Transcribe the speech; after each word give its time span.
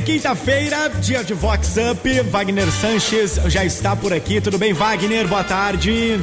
bem, 0.00 0.02
quinta-feira, 0.02 0.88
dia 1.00 1.22
de 1.22 1.34
Vox 1.34 1.74
Up. 1.76 2.20
Wagner 2.30 2.70
Sanches 2.70 3.38
já 3.46 3.64
está 3.64 3.94
por 3.94 4.12
aqui. 4.12 4.40
Tudo 4.40 4.58
bem, 4.58 4.72
Wagner? 4.72 5.26
Boa 5.28 5.44
tarde. 5.44 6.20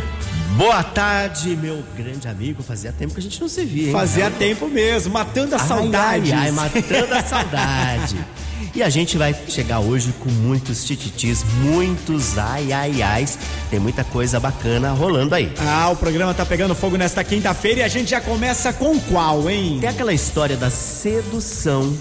Boa 0.56 0.84
tarde, 0.84 1.56
meu 1.56 1.84
grande 1.96 2.28
amigo. 2.28 2.64
Fazia 2.64 2.92
tempo 2.92 3.14
que 3.14 3.20
a 3.20 3.24
gente 3.24 3.40
não 3.40 3.48
se 3.48 3.64
via, 3.64 3.88
hein? 3.88 3.92
Fazia 3.92 4.32
tempo 4.32 4.68
mesmo, 4.68 5.14
matando 5.14 5.56
a 5.56 5.62
ai, 5.62 5.68
saudade. 5.68 6.34
Ai, 6.34 6.46
ai, 6.48 6.52
matando 6.52 7.14
a 7.14 7.24
saudade. 7.24 8.18
E 8.76 8.84
a 8.84 8.90
gente 8.90 9.18
vai 9.18 9.36
chegar 9.48 9.80
hoje 9.80 10.14
com 10.20 10.30
muitos 10.30 10.84
tititis, 10.84 11.44
muitos 11.64 12.38
ai, 12.38 12.72
ai, 12.72 13.02
ais. 13.02 13.38
Tem 13.72 13.80
muita 13.80 14.04
coisa 14.04 14.40
bacana 14.40 14.92
rolando 14.92 15.34
aí. 15.34 15.52
Ah, 15.58 15.90
o 15.90 15.96
programa 15.96 16.32
tá 16.32 16.46
pegando 16.46 16.76
fogo 16.76 16.96
nesta 16.96 17.24
quinta-feira 17.24 17.80
e 17.80 17.84
a 17.84 17.88
gente 17.88 18.12
já 18.12 18.22
começa 18.22 18.72
com 18.74 19.00
qual, 19.00 19.50
hein? 19.50 19.78
Tem 19.80 19.90
aquela 19.90 20.14
história 20.14 20.56
da 20.56 20.70
sedução 20.70 21.96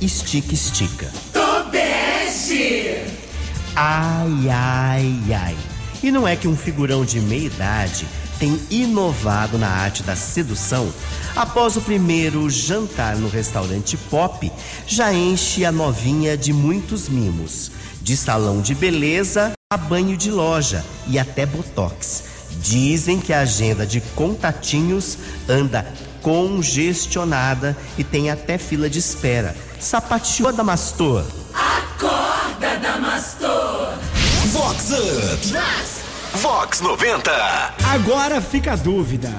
estica-estica. 0.00 1.10
Tobeste! 1.32 3.04
Ai, 3.74 4.48
ai, 4.50 5.34
ai. 5.34 5.56
E 6.02 6.10
não 6.10 6.26
é 6.26 6.36
que 6.36 6.46
um 6.46 6.56
figurão 6.56 7.04
de 7.04 7.20
meia 7.20 7.46
idade 7.46 8.06
tem 8.38 8.58
inovado 8.70 9.58
na 9.58 9.68
arte 9.68 10.02
da 10.02 10.14
sedução, 10.14 10.92
após 11.34 11.76
o 11.76 11.80
primeiro 11.80 12.48
jantar 12.48 13.16
no 13.16 13.28
restaurante 13.28 13.96
Pop, 13.96 14.50
já 14.86 15.12
enche 15.12 15.64
a 15.64 15.72
novinha 15.72 16.36
de 16.36 16.52
muitos 16.52 17.08
mimos, 17.08 17.72
de 18.00 18.16
salão 18.16 18.60
de 18.60 18.74
beleza 18.74 19.52
a 19.70 19.76
banho 19.76 20.16
de 20.16 20.30
loja 20.30 20.84
e 21.08 21.18
até 21.18 21.44
botox. 21.44 22.24
Dizem 22.62 23.20
que 23.20 23.32
a 23.32 23.40
agenda 23.40 23.84
de 23.84 24.00
contatinhos 24.14 25.18
anda 25.48 25.86
congestionada 26.22 27.76
e 27.96 28.04
tem 28.04 28.30
até 28.30 28.56
fila 28.56 28.88
de 28.88 28.98
espera. 28.98 29.54
Sapateou 29.80 30.52
Damastor. 30.52 31.24
Acorda, 31.54 32.76
Damastor! 32.82 33.94
Vox 34.52 34.90
Up! 34.90 35.46
Vox! 35.52 35.98
Vox 36.34 36.80
90! 36.80 37.30
Agora 37.92 38.40
fica 38.40 38.72
a 38.72 38.76
dúvida. 38.76 39.30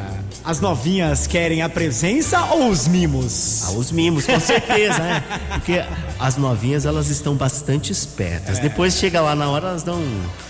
As 0.44 0.62
novinhas 0.62 1.28
querem 1.28 1.62
a 1.62 1.68
presença 1.70 2.42
ou 2.46 2.70
os 2.70 2.88
mimos? 2.88 3.64
Ah, 3.68 3.72
os 3.72 3.92
mimos, 3.92 4.26
com 4.26 4.40
certeza, 4.40 4.98
né? 4.98 5.23
Porque 5.52 5.84
as 6.18 6.38
novinhas, 6.38 6.86
elas 6.86 7.09
estão 7.09 7.36
bastante 7.36 7.92
espertas. 7.92 8.58
É. 8.58 8.62
Depois 8.62 8.96
chega 8.96 9.22
lá 9.22 9.36
na 9.36 9.50
hora, 9.50 9.68
elas 9.68 9.84
dão, 9.84 10.02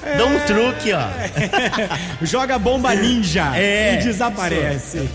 é. 0.04 0.18
dão 0.18 0.36
um 0.36 0.40
truque, 0.42 0.94
ó. 0.94 1.02
Joga 2.24 2.60
bomba 2.60 2.94
ninja 2.94 3.52
é. 3.58 3.96
e 3.96 4.04
desaparece. 4.04 5.10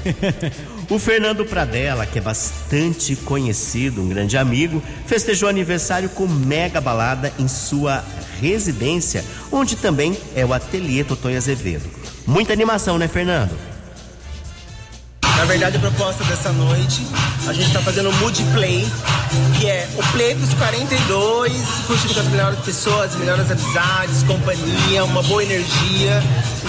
O 0.88 0.98
Fernando 0.98 1.44
Pradella, 1.44 2.06
que 2.06 2.18
é 2.18 2.22
bastante 2.22 3.16
conhecido, 3.16 4.02
um 4.02 4.08
grande 4.08 4.36
amigo, 4.36 4.82
festejou 5.06 5.48
aniversário 5.48 6.08
com 6.08 6.26
mega 6.26 6.80
balada 6.80 7.32
em 7.38 7.48
sua 7.48 8.04
residência, 8.40 9.24
onde 9.50 9.76
também 9.76 10.16
é 10.36 10.44
o 10.44 10.52
ateliê 10.52 11.02
Totonho 11.02 11.36
Azevedo. 11.36 11.88
Muita 12.26 12.52
animação, 12.52 12.98
né, 12.98 13.08
Fernando? 13.08 13.56
Na 15.36 15.44
verdade, 15.46 15.76
a 15.76 15.80
proposta 15.80 16.22
dessa 16.24 16.52
noite, 16.52 17.02
a 17.46 17.52
gente 17.52 17.66
está 17.66 17.80
fazendo 17.80 18.08
um 18.08 18.12
mood 18.18 18.42
play, 18.54 18.86
que 19.58 19.66
é 19.66 19.88
o 19.96 20.12
play 20.12 20.34
dos 20.34 20.54
42, 20.54 21.52
curtindo 21.86 22.14
com 22.14 22.20
as 22.20 22.28
melhores 22.28 22.58
pessoas, 22.60 23.12
as 23.12 23.18
melhores 23.18 23.50
amizades, 23.50 24.22
companhia, 24.22 25.04
uma 25.04 25.22
boa 25.22 25.42
energia. 25.42 26.22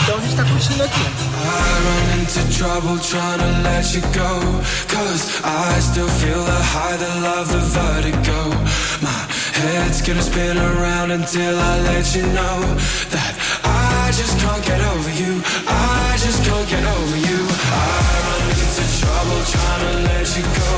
Então 0.05 0.19
a 0.19 0.21
gente 0.21 0.31
está 0.33 0.43
curtindo 0.45 0.83
aqui. 0.83 1.01
I 1.01 1.81
run 1.81 2.21
into 2.21 2.55
trouble 2.55 2.99
trying 2.99 3.39
to 3.39 3.49
let 3.63 3.91
you 3.91 4.01
go. 4.13 4.61
Cause 4.87 5.41
I 5.43 5.79
still 5.81 6.07
feel 6.21 6.43
the 6.45 6.61
high, 6.61 6.95
the 6.95 7.09
love, 7.25 7.49
the 7.51 7.57
vertigo. 7.73 8.53
My 9.01 9.09
head's 9.57 10.03
gonna 10.03 10.21
spin 10.21 10.59
around 10.59 11.09
until 11.09 11.57
I 11.57 11.81
let 11.89 12.13
you 12.13 12.21
know 12.21 12.61
That 13.09 13.33
I 13.65 14.11
just 14.13 14.37
can't 14.37 14.63
get 14.63 14.79
over 14.79 15.09
you. 15.09 15.41
I 15.65 16.13
just 16.21 16.45
can't 16.45 16.69
get 16.69 16.85
over 16.85 17.17
you. 17.17 17.41
I 17.73 18.05
run 18.29 18.45
into 18.61 18.85
trouble 19.01 19.41
trying 19.41 19.83
to 19.89 19.93
let 20.05 20.27
you 20.37 20.45
go. 20.45 20.73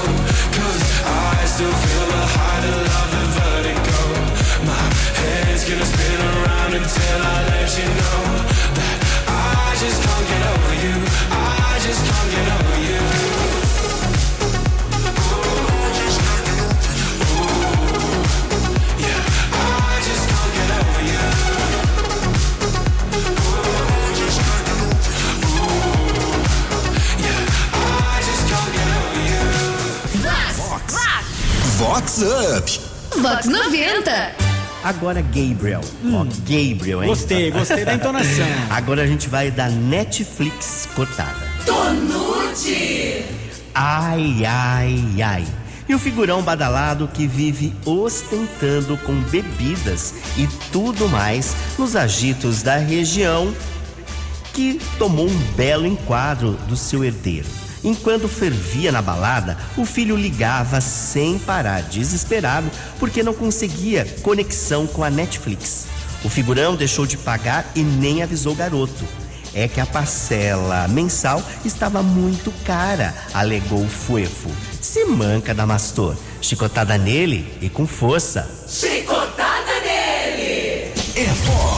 Cause 0.55 0.83
I 1.03 1.43
still 1.51 1.75
feel 1.83 2.05
the 2.15 2.23
high, 2.31 2.61
the 2.63 2.75
love, 2.79 3.11
the 3.11 3.23
vertigo. 3.35 3.99
My 4.71 4.87
head's 5.19 5.67
gonna 5.67 5.83
spin 5.83 6.19
around 6.31 6.79
until 6.79 7.19
I 7.27 7.37
let 7.51 7.69
you 7.75 7.87
know 7.91 8.36
Agora 34.87 35.21
Gabriel. 35.21 35.81
Hum. 36.01 36.15
Ó, 36.15 36.23
Gabriel, 36.23 37.03
hein? 37.03 37.09
Gostei, 37.09 37.51
gostei 37.51 37.83
da 37.83 37.93
entonação. 37.93 38.47
Agora 38.71 39.03
a 39.03 39.05
gente 39.05 39.27
vai 39.27 39.51
da 39.51 39.67
Netflix 39.67 40.87
cortada. 40.95 41.45
Tonute. 41.65 43.25
Ai, 43.75 44.45
ai, 44.45 45.21
ai. 45.21 45.45
E 45.89 45.93
o 45.93 45.99
figurão 45.99 46.41
badalado 46.41 47.05
que 47.09 47.27
vive 47.27 47.75
ostentando 47.85 48.97
com 48.99 49.13
bebidas 49.23 50.13
e 50.37 50.47
tudo 50.71 51.09
mais 51.09 51.53
nos 51.77 51.93
agitos 51.97 52.63
da 52.63 52.77
região 52.77 53.53
que 54.53 54.79
tomou 54.97 55.27
um 55.27 55.37
belo 55.57 55.85
enquadro 55.85 56.53
do 56.69 56.77
seu 56.77 57.03
herdeiro. 57.03 57.66
Enquanto 57.83 58.27
fervia 58.27 58.91
na 58.91 59.01
balada, 59.01 59.57
o 59.77 59.85
filho 59.85 60.15
ligava 60.15 60.81
sem 60.81 61.37
parar, 61.37 61.83
desesperado, 61.83 62.69
porque 62.99 63.23
não 63.23 63.33
conseguia 63.33 64.05
conexão 64.21 64.87
com 64.87 65.03
a 65.03 65.09
Netflix. 65.09 65.87
O 66.23 66.29
figurão 66.29 66.75
deixou 66.75 67.05
de 67.05 67.17
pagar 67.17 67.71
e 67.75 67.83
nem 67.83 68.23
avisou 68.23 68.53
o 68.53 68.55
garoto. 68.55 69.05
É 69.53 69.67
que 69.67 69.79
a 69.79 69.85
parcela 69.85 70.87
mensal 70.87 71.41
estava 71.63 72.03
muito 72.03 72.51
cara, 72.63 73.13
alegou 73.33 73.83
o 73.83 73.89
Fuefo. 73.89 74.51
Se 74.81 75.05
manca, 75.05 75.53
Damastor. 75.53 76.15
Chicotada 76.41 76.97
nele 76.97 77.57
e 77.61 77.69
com 77.69 77.87
força. 77.87 78.49
Chicotada 78.67 79.79
nele! 79.81 80.93
É 81.15 81.25
Fox! 81.25 81.76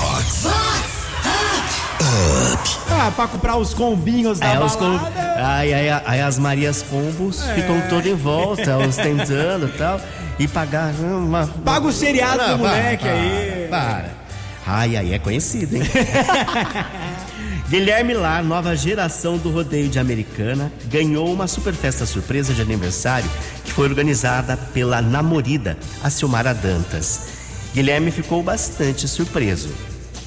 Ah, 3.02 3.12
pra 3.16 3.28
comprar 3.28 3.56
os 3.58 3.74
combinhos 3.74 4.40
da 4.40 4.48
É, 4.48 4.56
balada. 4.58 4.76
com... 4.78 5.00
aí, 5.42 5.74
aí, 5.74 5.90
aí 6.06 6.22
as 6.22 6.38
Marias 6.38 6.82
Combos 6.90 7.42
É. 7.48 7.54
ficam 7.56 7.80
todas 7.90 8.06
em 8.08 8.16
volta, 8.16 8.78
ostentando 8.78 9.68
e 9.68 9.78
tal. 9.78 10.02
E 10.38 10.48
pagar. 10.48 10.94
Uma... 10.96 11.48
Paga 11.64 11.88
o 11.88 11.92
seriado 11.94 12.42
Ah, 12.42 12.48
do 12.54 12.58
moleque 12.60 13.04
para, 13.04 13.14
aí. 13.14 13.68
Para. 13.70 14.06
Ai, 14.68 14.98
aí 14.98 15.14
é 15.14 15.20
conhecido, 15.20 15.78
hein? 15.78 15.84
Guilherme 17.70 18.14
Lar, 18.16 18.44
nova 18.44 18.76
geração 18.76 19.38
do 19.38 19.52
rodeio 19.52 19.90
de 19.90 20.00
Americana, 20.00 20.72
ganhou 20.86 21.32
uma 21.32 21.48
super 21.48 21.74
festa 21.74 22.06
surpresa 22.06 22.54
de 22.54 22.62
aniversário 22.62 23.30
que 23.64 23.72
foi 23.72 23.88
organizada 23.88 24.58
pela 24.74 25.02
namorida, 25.02 25.78
a 26.04 26.10
Silmara 26.10 26.54
Dantas. 26.54 27.22
Guilherme 27.74 28.10
ficou 28.12 28.42
bastante 28.42 29.08
surpreso. 29.08 29.70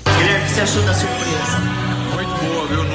Guilherme, 0.06 0.44
o 0.44 0.46
que 0.48 0.54
você 0.54 0.60
achou 0.60 0.82
da 0.84 0.94
surpresa? 0.94 1.81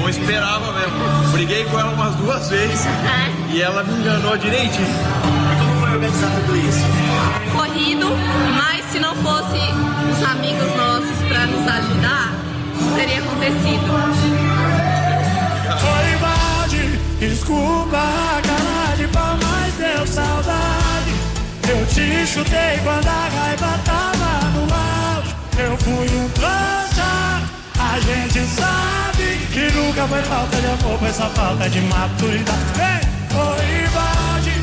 Não 0.08 0.12
esperava 0.12 0.72
mesmo. 0.72 1.32
Briguei 1.34 1.66
com 1.66 1.78
ela 1.78 1.92
umas 1.92 2.16
duas 2.16 2.50
vezes 2.50 2.80
e 3.52 3.62
ela 3.62 3.84
me 3.84 4.00
enganou 4.00 4.38
direitinho. 4.38 4.88
E 4.88 5.60
como 5.60 5.82
foi 5.82 5.92
organizar 5.96 6.32
tudo 6.32 6.56
isso? 6.56 6.86
corrido, 7.52 8.08
mas 8.56 8.86
se 8.90 9.00
não 9.00 9.14
fosse 9.16 9.60
os 10.10 10.24
amigos 10.24 10.74
nossos 10.78 11.28
para 11.28 11.46
nos 11.48 11.68
ajudar, 11.68 12.34
não 12.80 12.96
teria 12.96 13.20
acontecido. 13.20 13.86
Foi 15.82 16.18
balde, 16.22 17.00
desculpa 17.20 17.98
cara 18.46 18.96
de 18.96 19.08
pau, 19.10 19.38
mas 19.44 19.74
deu 19.74 20.08
saudade. 20.08 21.12
Eu 21.68 21.86
te 21.88 22.26
chutei 22.26 22.80
quando 22.82 23.08
a 23.10 23.28
raiva 23.28 23.78
tava 23.84 24.52
no 24.52 24.62
auge. 24.74 25.36
Eu 25.58 25.78
fui 25.80 26.18
um 26.18 26.30
trouxa. 26.30 27.44
A 27.78 28.00
gente 28.00 28.48
sabe 28.56 28.87
que 29.58 29.72
nunca 29.74 30.08
foi 30.08 30.22
falta 30.22 30.56
de 30.58 30.68
amor, 30.68 31.00
foi 31.00 31.12
só 31.12 31.28
falta 31.32 31.68
de 31.68 31.82
maturidade. 31.82 32.60
Vem, 32.76 33.02
foi 33.30 33.88
balde. 33.96 34.54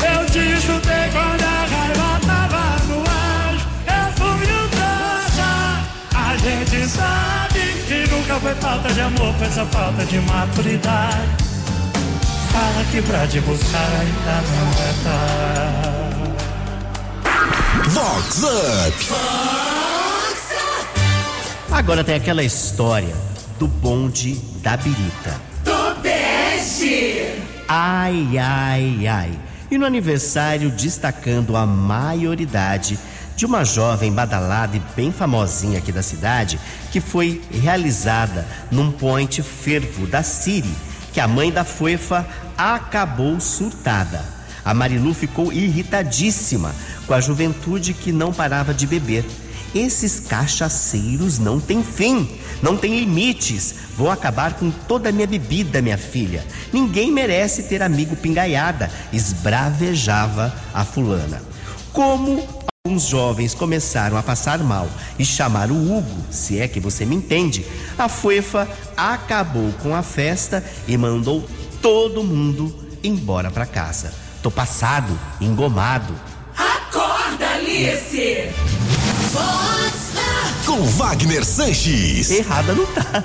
Eu 0.00 0.24
te 0.30 0.60
chutei 0.62 1.10
quando 1.12 1.42
a 1.42 1.66
raiva 1.68 2.20
tava 2.26 2.64
no 2.88 2.98
auge. 2.98 3.66
Eu 3.86 4.06
fui 4.16 4.46
um 4.46 4.68
trouxa. 4.70 5.52
A 6.14 6.36
gente 6.38 6.88
sabe 6.88 7.60
que 7.86 7.98
nunca 8.10 8.34
foi 8.40 8.54
falta 8.54 8.94
de 8.94 9.00
amor, 9.02 9.34
foi 9.34 9.50
só 9.50 9.66
falta 9.66 10.02
de 10.06 10.18
maturidade. 10.20 11.28
fala 12.52 12.84
que 12.90 13.02
pra 13.02 13.26
te 13.26 13.40
buscar 13.40 13.90
ainda 14.00 14.40
não 14.48 14.68
é 14.80 14.94
tarde. 15.04 16.06
Vox 17.90 18.42
Up. 18.44 19.65
Agora 21.76 22.02
tem 22.02 22.14
aquela 22.14 22.42
história 22.42 23.14
do 23.58 23.68
bonde 23.68 24.36
da 24.62 24.78
birita. 24.78 25.38
Tobeste. 25.62 27.34
Ai, 27.68 28.38
ai, 28.38 29.06
ai. 29.06 29.38
E 29.70 29.76
no 29.76 29.84
aniversário 29.84 30.70
destacando 30.70 31.54
a 31.54 31.66
maioridade 31.66 32.98
de 33.36 33.44
uma 33.44 33.62
jovem 33.62 34.10
badalada 34.10 34.74
e 34.74 34.82
bem 34.96 35.12
famosinha 35.12 35.78
aqui 35.78 35.92
da 35.92 36.02
cidade, 36.02 36.58
que 36.90 36.98
foi 36.98 37.42
realizada 37.52 38.46
num 38.70 38.90
point 38.90 39.42
fervo 39.42 40.06
da 40.06 40.22
Siri, 40.22 40.74
que 41.12 41.20
a 41.20 41.28
mãe 41.28 41.52
da 41.52 41.62
Fuefa 41.62 42.26
acabou 42.56 43.38
surtada. 43.38 44.24
A 44.64 44.72
Marilu 44.72 45.12
ficou 45.12 45.52
irritadíssima 45.52 46.74
com 47.06 47.12
a 47.12 47.20
juventude 47.20 47.92
que 47.92 48.12
não 48.12 48.32
parava 48.32 48.72
de 48.72 48.86
beber. 48.86 49.26
Esses 49.76 50.20
cachaceiros 50.20 51.38
não 51.38 51.60
têm 51.60 51.84
fim, 51.84 52.26
não 52.62 52.78
têm 52.78 52.98
limites. 52.98 53.74
Vão 53.94 54.10
acabar 54.10 54.54
com 54.54 54.70
toda 54.70 55.10
a 55.10 55.12
minha 55.12 55.26
bebida, 55.26 55.82
minha 55.82 55.98
filha. 55.98 56.42
Ninguém 56.72 57.12
merece 57.12 57.64
ter 57.64 57.82
amigo 57.82 58.16
pingaiada, 58.16 58.90
esbravejava 59.12 60.50
a 60.72 60.82
fulana. 60.82 61.42
Como 61.92 62.42
alguns 62.86 63.02
jovens 63.02 63.52
começaram 63.52 64.16
a 64.16 64.22
passar 64.22 64.60
mal 64.60 64.88
e 65.18 65.26
chamaram 65.26 65.74
o 65.74 65.98
Hugo, 65.98 66.24
se 66.30 66.58
é 66.58 66.66
que 66.66 66.80
você 66.80 67.04
me 67.04 67.14
entende, 67.14 67.66
a 67.98 68.08
Fuefa 68.08 68.66
acabou 68.96 69.70
com 69.82 69.94
a 69.94 70.02
festa 70.02 70.64
e 70.88 70.96
mandou 70.96 71.46
todo 71.82 72.24
mundo 72.24 72.74
embora 73.04 73.50
para 73.50 73.66
casa. 73.66 74.14
Tô 74.42 74.50
passado, 74.50 75.12
engomado. 75.38 76.14
Acorda, 76.56 77.46
Alice. 77.56 78.95
Com 80.76 80.82
Wagner 80.82 81.42
Sanches. 81.42 82.30
Errada 82.30 82.74
não 82.74 82.84
tá. 82.86 83.22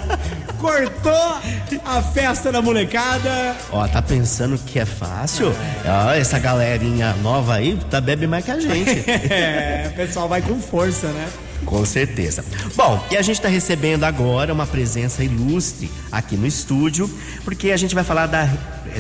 Cortou 0.57 1.38
a 1.83 2.01
festa 2.01 2.50
da 2.50 2.62
molecada. 2.62 3.57
Ó, 3.74 3.86
tá 3.89 4.01
pensando 4.01 4.57
que 4.57 4.80
é 4.80 4.86
fácil? 4.86 5.53
Ó, 5.86 6.12
essa 6.13 6.39
galerinha 6.39 7.13
nova 7.21 7.56
aí 7.56 7.77
tá 7.89 8.00
bebe 8.00 8.25
mais 8.25 8.45
que 8.45 8.51
a 8.51 8.59
gente. 8.59 9.03
É, 9.30 9.89
o 9.92 9.95
pessoal 9.98 10.30
vai 10.30 10.42
com 10.42 10.62
força, 10.62 11.07
né? 11.07 11.27
Com 11.65 11.86
certeza. 11.86 12.44
Bom, 12.75 13.03
e 13.12 13.18
a 13.18 13.21
gente 13.21 13.36
está 13.36 13.50
recebendo 13.50 14.06
agora 14.06 14.53
uma 14.53 14.65
presença 14.65 15.21
ilustre 15.24 15.92
aqui 16.12 16.38
no 16.38 16.48
estúdio, 16.48 17.09
porque 17.44 17.71
a 17.71 17.77
gente 17.77 17.94
vai 17.94 18.03
falar 18.03 18.27
da, 18.27 18.48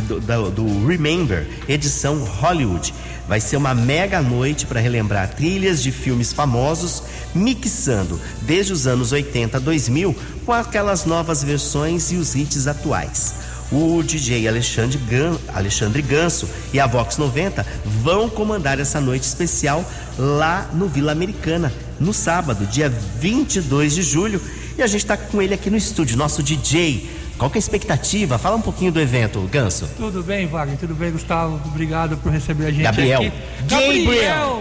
do, 0.07 0.19
do- 0.19 0.51
do 0.51 0.87
Remember, 0.87 1.47
edição 1.69 2.21
Hollywood. 2.23 2.93
Vai 3.31 3.39
ser 3.39 3.55
uma 3.55 3.73
mega 3.73 4.21
noite 4.21 4.65
para 4.65 4.81
relembrar 4.81 5.29
trilhas 5.33 5.81
de 5.81 5.89
filmes 5.89 6.33
famosos, 6.33 7.01
mixando 7.33 8.19
desde 8.41 8.73
os 8.73 8.85
anos 8.85 9.13
80 9.13 9.55
a 9.55 9.59
2000 9.61 10.13
com 10.45 10.51
aquelas 10.51 11.05
novas 11.05 11.41
versões 11.41 12.11
e 12.11 12.15
os 12.17 12.35
hits 12.35 12.67
atuais. 12.67 13.35
O 13.71 14.03
DJ 14.03 14.49
Alexandre, 14.49 14.97
Gan- 15.09 15.37
Alexandre 15.53 16.01
Ganso 16.01 16.45
e 16.73 16.79
a 16.81 16.85
Vox 16.85 17.15
90 17.17 17.65
vão 18.03 18.27
comandar 18.29 18.81
essa 18.81 18.99
noite 18.99 19.23
especial 19.23 19.89
lá 20.19 20.69
no 20.73 20.89
Vila 20.89 21.13
Americana, 21.13 21.71
no 22.01 22.13
sábado, 22.13 22.65
dia 22.65 22.89
22 22.89 23.95
de 23.95 24.01
julho. 24.01 24.41
E 24.77 24.81
a 24.81 24.87
gente 24.87 25.03
está 25.05 25.15
com 25.15 25.41
ele 25.41 25.53
aqui 25.53 25.69
no 25.69 25.77
estúdio, 25.77 26.17
nosso 26.17 26.43
DJ. 26.43 27.09
Qual 27.41 27.49
que 27.49 27.57
é 27.57 27.59
a 27.59 27.65
expectativa? 27.65 28.37
Fala 28.37 28.55
um 28.55 28.61
pouquinho 28.61 28.91
do 28.91 29.01
evento, 29.01 29.41
Ganso. 29.51 29.89
Tudo 29.97 30.21
bem, 30.21 30.45
Wagner? 30.45 30.77
Tudo 30.77 30.93
bem, 30.93 31.09
Gustavo? 31.11 31.59
Obrigado 31.65 32.15
por 32.17 32.31
receber 32.31 32.67
a 32.67 32.69
gente 32.71 32.83
Gabriel. 32.83 33.19
aqui. 33.21 33.31
Gabriel. 33.67 34.59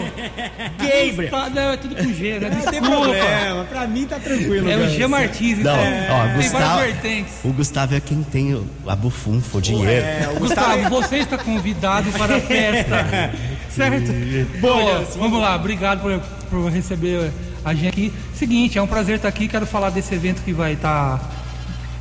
Gabriel! 0.78 1.14
Gustavo, 1.14 1.50
Não, 1.50 1.72
é 1.72 1.76
tudo 1.76 1.94
com 1.94 2.10
G, 2.10 2.38
né? 2.38 2.48
Não 2.48 2.60
tem 2.62 2.80
Desculpa. 2.80 3.02
problema, 3.02 3.64
pra 3.64 3.86
mim 3.86 4.06
tá 4.06 4.18
tranquilo. 4.18 4.70
É 4.70 4.76
o 4.76 4.78
Ganso. 4.78 4.94
G 4.96 5.06
Martins, 5.08 5.58
Não, 5.58 5.74
então. 5.74 6.16
ó, 6.16 6.36
Gustavo, 6.36 6.82
o 7.44 7.52
Gustavo 7.52 7.94
é 7.96 8.00
quem 8.00 8.22
tem 8.22 8.54
o- 8.54 8.66
a 8.86 8.96
bufunfa, 8.96 9.58
o 9.58 9.60
dinheiro. 9.60 9.90
É, 9.90 10.30
o 10.34 10.38
Gustavo. 10.38 10.78
Gustavo, 10.78 11.02
você 11.02 11.16
está 11.18 11.36
convidado 11.36 12.10
para 12.12 12.36
a 12.36 12.40
festa. 12.40 13.30
certo? 13.68 14.10
Bom, 14.58 15.04
vamos 15.18 15.38
lá, 15.38 15.54
obrigado 15.54 16.00
por, 16.00 16.18
por 16.48 16.70
receber 16.72 17.30
a 17.62 17.74
gente 17.74 17.88
aqui. 17.88 18.12
Seguinte, 18.34 18.78
é 18.78 18.82
um 18.82 18.86
prazer 18.86 19.16
estar 19.16 19.28
aqui. 19.28 19.48
Quero 19.48 19.66
falar 19.66 19.90
desse 19.90 20.14
evento 20.14 20.40
que 20.42 20.52
vai 20.54 20.72
estar 20.72 21.39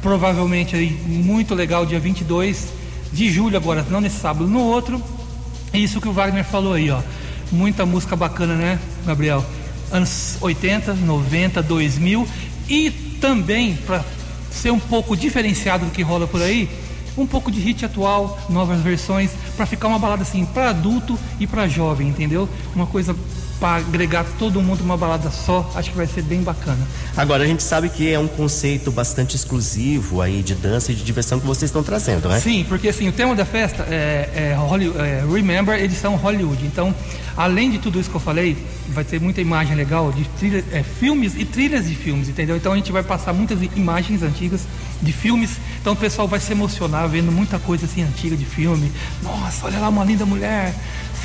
provavelmente 0.01 0.75
aí 0.75 0.89
muito 1.05 1.53
legal, 1.53 1.85
dia 1.85 1.99
22 1.99 2.69
de 3.11 3.31
julho 3.31 3.57
agora, 3.57 3.85
não 3.89 4.01
nesse 4.01 4.19
sábado, 4.19 4.47
no 4.47 4.59
outro. 4.61 5.01
Isso 5.73 5.99
que 6.01 6.07
o 6.07 6.13
Wagner 6.13 6.43
falou 6.43 6.73
aí, 6.73 6.89
ó. 6.89 7.01
Muita 7.51 7.85
música 7.85 8.15
bacana, 8.15 8.55
né, 8.55 8.79
Gabriel? 9.05 9.43
Anos 9.91 10.37
80, 10.41 10.93
90, 10.93 11.61
2000 11.63 12.27
e 12.69 12.91
também 13.19 13.75
para 13.75 14.03
ser 14.51 14.71
um 14.71 14.79
pouco 14.79 15.15
diferenciado 15.15 15.85
do 15.85 15.91
que 15.91 16.01
rola 16.01 16.27
por 16.27 16.41
aí, 16.41 16.69
um 17.17 17.25
pouco 17.25 17.51
de 17.51 17.59
hit 17.59 17.85
atual, 17.85 18.39
novas 18.49 18.81
versões, 18.81 19.31
para 19.55 19.65
ficar 19.65 19.87
uma 19.87 19.99
balada 19.99 20.21
assim 20.21 20.45
para 20.45 20.69
adulto 20.69 21.17
e 21.39 21.47
para 21.47 21.67
jovem, 21.67 22.07
entendeu? 22.07 22.47
Uma 22.75 22.85
coisa 22.85 23.15
para 23.59 23.77
agregar 23.77 24.25
todo 24.37 24.61
mundo 24.61 24.81
uma 24.81 24.95
balada 24.95 25.29
só, 25.29 25.69
acho 25.75 25.91
que 25.91 25.97
vai 25.97 26.07
ser 26.07 26.21
bem 26.21 26.41
bacana. 26.41 26.79
Agora 27.15 27.43
a 27.43 27.47
gente 27.47 27.61
sabe 27.61 27.89
que 27.89 28.11
é 28.11 28.17
um 28.17 28.27
conceito 28.27 28.91
bastante 28.91 29.35
exclusivo 29.35 30.21
aí 30.21 30.41
de 30.41 30.55
dança 30.55 30.91
e 30.91 30.95
de 30.95 31.03
diversão 31.03 31.39
que 31.39 31.45
vocês 31.45 31.69
estão 31.69 31.83
trazendo, 31.83 32.29
né? 32.29 32.39
Sim, 32.39 32.65
porque 32.67 32.87
assim, 32.87 33.07
o 33.09 33.11
tema 33.11 33.35
da 33.35 33.45
festa 33.45 33.83
é, 33.89 34.29
é 34.33 34.49
é 34.49 35.25
Remember 35.31 35.77
edição 35.77 36.15
Hollywood. 36.15 36.65
Então, 36.65 36.95
além 37.35 37.69
de 37.69 37.79
tudo 37.79 37.99
isso 37.99 38.09
que 38.09 38.15
eu 38.15 38.21
falei, 38.21 38.55
vai 38.89 39.03
ter 39.03 39.19
muita 39.19 39.41
imagem 39.41 39.75
legal 39.75 40.11
de 40.11 40.23
trilha, 40.37 40.63
é, 40.71 40.83
filmes 40.83 41.35
e 41.35 41.45
trilhas 41.45 41.87
de 41.87 41.95
filmes, 41.95 42.29
entendeu? 42.29 42.55
Então 42.55 42.73
a 42.73 42.75
gente 42.75 42.91
vai 42.91 43.03
passar 43.03 43.33
muitas 43.33 43.59
imagens 43.75 44.23
antigas 44.23 44.61
de 45.01 45.11
filmes. 45.11 45.51
Então 45.81 45.93
o 45.93 45.95
pessoal 45.95 46.27
vai 46.27 46.39
se 46.39 46.51
emocionar 46.51 47.07
vendo 47.07 47.31
muita 47.31 47.59
coisa 47.59 47.85
assim 47.85 48.03
antiga 48.03 48.35
de 48.35 48.45
filme. 48.45 48.91
Nossa, 49.21 49.65
olha 49.65 49.79
lá 49.79 49.89
uma 49.89 50.03
linda 50.03 50.25
mulher, 50.25 50.73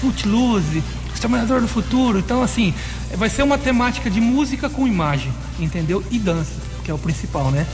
Footloose, 0.01 0.83
Exterminador 1.15 1.61
do 1.61 1.69
Futuro. 1.69 2.19
Então 2.19 2.43
assim, 2.43 2.75
vai 3.17 3.31
ser 3.31 3.43
uma 3.43 3.57
temática 3.57 4.11
de 4.11 4.21
música 4.21 4.69
com 4.69 4.87
imagem, 4.87 5.33
entendeu? 5.59 6.05
E 6.11 6.19
dança, 6.19 6.55
que 6.85 6.91
é 6.91 6.95
o 6.95 6.99
principal, 6.99 7.51
né? 7.51 7.67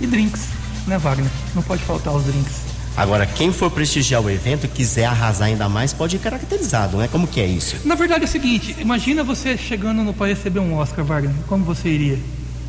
E 0.00 0.06
drinks, 0.06 0.48
né, 0.86 0.98
Wagner? 0.98 1.30
Não 1.54 1.62
pode 1.62 1.82
faltar 1.82 2.14
os 2.14 2.24
drinks. 2.24 2.68
Agora, 2.96 3.24
quem 3.26 3.52
for 3.52 3.70
prestigiar 3.70 4.20
o 4.20 4.28
evento 4.28 4.66
e 4.66 4.68
quiser 4.68 5.04
arrasar 5.04 5.46
ainda 5.46 5.68
mais, 5.68 5.92
pode 5.92 6.16
ir 6.16 6.18
caracterizado, 6.18 6.96
né? 6.96 7.06
Como 7.06 7.28
que 7.28 7.40
é 7.40 7.46
isso? 7.46 7.76
Na 7.84 7.94
verdade 7.94 8.24
é 8.24 8.26
o 8.26 8.28
seguinte, 8.28 8.74
imagina 8.80 9.22
você 9.22 9.56
chegando 9.56 10.02
no 10.02 10.12
para 10.12 10.26
receber 10.26 10.58
um 10.58 10.74
Oscar, 10.74 11.04
Wagner. 11.04 11.32
Como 11.46 11.64
você 11.64 11.88
iria? 11.88 12.18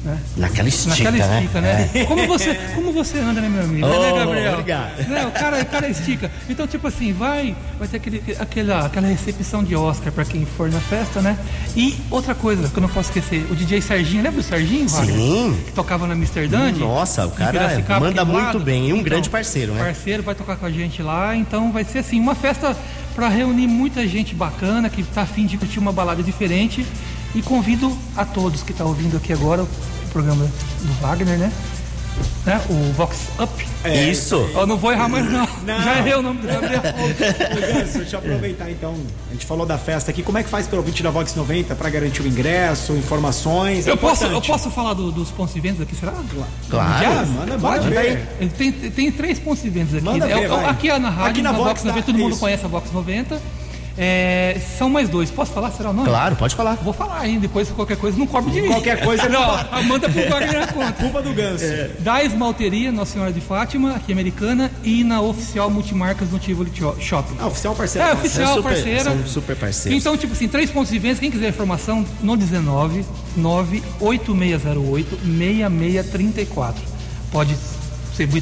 Né? 0.04 0.18
Naquela 0.38 0.70
estica, 0.70 0.90
Naquela 1.12 1.18
né? 1.28 1.40
estica, 1.40 1.62
né? 1.62 1.90
É. 1.94 2.06
Como 2.08 2.26
você, 2.26 2.56
como 2.74 2.94
você 2.94 3.20
anda, 3.20 3.42
né, 3.42 3.50
meu 3.50 3.64
amigo? 3.64 3.86
Oh, 3.86 4.00
né, 4.00 4.20
Gabriel? 4.20 4.54
obrigado. 4.54 5.08
Né, 5.10 5.26
o 5.26 5.32
cara, 5.32 5.62
o 5.62 5.66
cara 5.66 5.90
estica. 5.90 6.32
Então, 6.50 6.66
tipo 6.66 6.88
assim, 6.88 7.12
vai, 7.12 7.54
vai 7.78 7.88
ter 7.88 7.98
aquele, 7.98 8.24
aquela, 8.40 8.86
aquela 8.86 9.08
recepção 9.08 9.62
de 9.62 9.76
Oscar 9.76 10.14
para 10.14 10.24
quem 10.24 10.46
for 10.46 10.72
na 10.72 10.80
festa, 10.80 11.22
né? 11.22 11.38
E 11.76 11.98
outra 12.10 12.34
coisa 12.34 12.70
que 12.70 12.78
eu 12.78 12.82
não 12.82 12.88
posso 12.90 13.10
esquecer, 13.10 13.46
o 13.52 13.56
DJ 13.56 13.82
Serginho, 13.82 14.24
lembra 14.24 14.42
do 14.42 14.48
Serginho? 14.48 14.88
Sim. 14.88 15.62
Que 15.66 15.72
tocava 15.74 16.08
na. 16.08 16.16
Dandy? 16.50 16.80
Nossa, 16.80 17.26
o 17.26 17.32
cara 17.32 17.84
manda 18.00 18.24
muito 18.24 18.46
lado. 18.46 18.60
bem, 18.60 18.90
e 18.90 18.94
um 18.94 18.98
Então, 18.98 19.04
grande 19.04 19.30
parceiro, 19.30 19.74
né? 19.74 19.84
Parceiro 19.84 20.24
vai 20.24 20.36
tocar 20.36 20.56
com 20.58 20.66
a 20.66 20.72
gente 20.72 21.02
lá, 21.02 21.36
então 21.36 21.72
vai 21.72 21.84
ser 21.84 22.00
assim, 22.00 22.20
uma 22.20 22.36
festa 22.36 22.76
para 23.16 23.28
reunir 23.28 23.68
muita 23.68 24.08
gente 24.08 24.34
bacana 24.36 24.90
que 24.90 25.04
tá 25.04 25.24
afim 25.24 25.46
de 25.46 25.58
curtir 25.58 25.80
uma 25.80 25.92
balada 25.92 26.24
diferente 26.24 26.86
e 27.36 27.42
convido 27.42 27.96
a 28.16 28.26
todos 28.26 28.64
que 28.64 28.72
estão 28.72 28.88
ouvindo 28.88 29.18
aqui 29.18 29.32
agora 29.34 29.64
o 29.64 29.68
programa 30.12 30.46
do 30.46 30.94
Wagner, 31.02 31.38
né? 31.38 31.52
Né? 32.46 32.60
O 32.70 32.92
Vox 32.94 33.16
Up. 33.40 33.66
Isso. 34.10 34.36
Eu 34.54 34.68
não 34.68 34.76
vou 34.76 34.92
errar 34.92 35.08
mais 35.08 35.24
não. 35.32 35.48
Não. 35.66 35.82
Já 35.82 36.00
errei 36.00 36.16
o 36.16 36.22
nome 36.22 36.42
do 36.42 36.48
Gabriel. 36.52 36.82
Ganso, 36.82 38.00
deixa 38.00 38.16
eu 38.16 38.20
aproveitar 38.20 38.70
então. 38.70 38.94
A 39.30 39.34
gente 39.34 39.46
falou 39.46 39.66
da 39.66 39.78
festa 39.78 40.12
aqui. 40.12 40.22
Como 40.22 40.38
é 40.38 40.44
que 40.44 40.50
faz 40.50 40.68
pelo 40.68 40.82
ouvinte 40.82 41.02
da 41.02 41.10
Vox 41.12 41.34
90 41.36 41.76
pra 41.76 41.90
garantir 41.90 42.22
o 42.22 42.28
ingresso, 42.28 42.92
informações? 42.94 43.88
É 43.88 43.92
Eu 43.92 43.98
posso, 43.98 44.26
eu 44.26 44.42
posso 44.42 44.70
falar 44.70 44.96
do- 44.96 45.12
dos 45.14 45.30
pontos 45.32 45.54
de 45.54 45.62
vendas 45.62 45.82
aqui, 45.82 45.96
será? 45.96 46.14
Claro. 46.70 47.04
Já, 47.04 47.26
manda, 47.26 47.58
bora 47.58 47.80
Pode? 47.82 47.90
ver. 47.94 48.28
Tem, 48.58 48.72
tem 48.72 49.12
três 49.12 49.40
pontos 49.40 49.62
de 49.64 49.70
vendas 49.70 49.94
aqui. 49.94 50.04
Manda 50.04 50.26
É, 50.30 50.34
ver, 50.36 50.44
é, 50.44 50.48
vai. 50.50 50.66
aqui 50.66 50.90
é 50.90 51.00
na 51.00 51.10
rádio, 51.10 51.30
Aqui 51.32 51.42
na 51.42 51.52
na, 51.52 51.58
Vox 51.58 51.70
Vox 51.70 51.82
tá- 51.84 51.88
90, 51.90 52.06
todo 52.06 52.18
mundo 52.18 52.32
isso. 52.32 52.40
conhece 52.40 52.66
a 52.66 52.68
Vox 52.68 52.92
90. 52.92 53.42
É, 54.02 54.58
são 54.78 54.90
mais 54.90 55.10
dois. 55.10 55.30
Posso 55.30 55.52
falar? 55.52 55.72
Será 55.72 55.90
o 55.90 55.94
nome? 55.94 56.08
Claro, 56.08 56.34
pode 56.38 56.56
falar. 56.56 56.76
Vou 56.76 56.94
falar 56.94 57.20
ainda, 57.20 57.42
depois 57.42 57.70
qualquer 57.70 57.98
coisa 57.98 58.18
não 58.18 58.26
cobre 58.26 58.50
de 58.50 58.62
mim. 58.62 58.70
Qualquer 58.70 59.04
coisa 59.04 59.28
não. 59.28 59.84
Manda 59.84 60.08
pro 60.08 60.30
Wagner 60.30 60.64
a 60.64 60.68
conta. 60.68 60.94
Culpa 61.04 61.22
do 61.22 61.34
Ganso. 61.34 61.66
Da 62.00 62.24
Esmalteria 62.24 62.94
Nossa 62.94 63.12
Senhora 63.12 63.34
de 63.34 63.42
Fátima, 63.42 63.96
aqui 63.98 64.14
americana, 64.14 64.72
e 64.86 65.04
na 65.04 65.20
Oficial 65.20 65.70
Multimarcas 65.70 66.32
no 66.32 66.40
Tivoli 66.40 66.72
Shopping. 67.02 67.36
Ah, 67.42 67.48
oficial 67.48 67.76
parceiro. 67.76 68.08
É, 68.08 68.14
oficial, 68.14 68.56
super- 68.56 68.72
parceira. 68.72 69.04
são 69.04 69.28
super 69.28 69.56
parceiros. 69.58 70.00
Então, 70.02 70.16
tipo 70.16 70.32
assim, 70.32 70.48
três 70.48 70.72
pontos 70.72 70.92
de 70.92 70.98
venda. 70.98 71.20
Quem 71.20 71.30
quiser 71.30 71.50
informação, 71.50 72.06
no 72.24 72.38
19 72.38 73.04
98608 73.36 75.20
6634. 75.26 76.82
Pode 77.32 77.54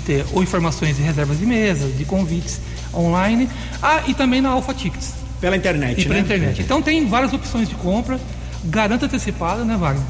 ter 0.06 0.26
ou 0.34 0.42
informações 0.42 0.96
de 0.98 1.04
reservas 1.04 1.38
de 1.38 1.46
mesa, 1.46 1.88
de 1.88 2.04
convites 2.04 2.60
online, 2.94 3.48
ah, 3.82 4.02
e 4.08 4.14
também 4.14 4.42
na 4.42 4.50
Alpha 4.50 4.74
Tickets. 4.74 5.14
Pela 5.40 5.56
internet, 5.56 6.00
E 6.02 6.04
pela 6.04 6.16
né? 6.16 6.22
internet. 6.22 6.62
Então 6.62 6.82
tem 6.82 7.06
várias 7.08 7.32
opções 7.34 7.70
de 7.70 7.76
compra, 7.76 8.20
garanta 8.66 9.06
antecipada, 9.06 9.64
né, 9.64 9.76
Wagner? 9.78 10.04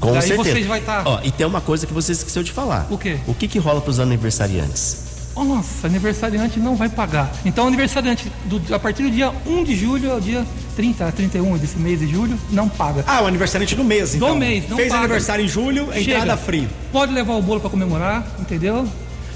Com 0.00 0.12
Daí 0.12 0.22
certeza. 0.22 0.50
vocês 0.50 0.66
vai 0.66 0.80
estar. 0.80 1.02
Ó, 1.06 1.20
e 1.22 1.30
tem 1.30 1.46
uma 1.46 1.60
coisa 1.60 1.86
que 1.86 1.92
você 1.94 2.12
esqueceu 2.12 2.42
de 2.42 2.52
falar. 2.52 2.86
O 2.90 2.98
quê? 2.98 3.16
O 3.26 3.34
que 3.34 3.46
que 3.48 3.58
rola 3.58 3.80
pros 3.80 3.98
aniversariantes? 4.00 5.06
Oh, 5.34 5.44
nossa, 5.44 5.86
aniversariante 5.86 6.58
não 6.58 6.74
vai 6.74 6.88
pagar. 6.88 7.30
Então, 7.44 7.68
aniversariante 7.68 8.30
do- 8.46 8.74
a 8.74 8.78
partir 8.78 9.04
do 9.04 9.10
dia 9.10 9.32
1 9.46 9.62
de 9.62 9.76
julho 9.76 10.10
ao 10.10 10.20
dia 10.20 10.44
30 10.74 11.06
a 11.06 11.12
31 11.12 11.56
desse 11.56 11.78
mês 11.78 12.00
de 12.00 12.08
julho, 12.08 12.36
não 12.50 12.68
paga. 12.68 13.04
Ah, 13.06 13.22
o 13.22 13.26
aniversariante 13.28 13.76
do 13.76 13.84
mês, 13.84 14.16
então. 14.16 14.30
Do 14.30 14.36
mês, 14.36 14.68
não 14.68 14.76
Fez 14.76 14.88
paga. 14.88 15.00
aniversário 15.04 15.44
em 15.44 15.48
julho, 15.48 15.84
entrada 15.94 16.02
Chega. 16.02 16.36
free. 16.36 16.68
Pode 16.92 17.12
levar 17.12 17.34
o 17.34 17.42
bolo 17.42 17.60
pra 17.60 17.70
comemorar, 17.70 18.26
entendeu? 18.40 18.84